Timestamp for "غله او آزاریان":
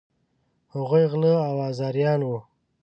1.11-2.21